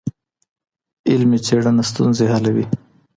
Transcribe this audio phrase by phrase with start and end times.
[1.09, 2.65] علمي څېړنه ستونزي حلوي.